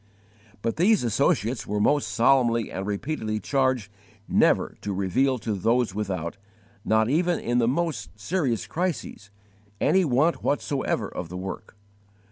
But 0.63 0.77
these 0.77 1.03
associates 1.03 1.67
were 1.67 1.79
most 1.79 2.07
solemnly 2.07 2.71
and 2.71 2.87
repeatedly 2.87 3.39
charged 3.39 3.91
never 4.27 4.75
to 4.81 4.93
reveal 4.93 5.37
to 5.37 5.53
those 5.53 5.93
without, 5.93 6.37
not 6.83 7.07
even 7.07 7.37
in 7.39 7.59
the 7.59 7.67
most 7.67 8.09
serious 8.19 8.65
crises, 8.65 9.29
any 9.79 10.03
want 10.03 10.41
whatsoever 10.41 11.07
of 11.07 11.29
the 11.29 11.37
work. 11.37 11.75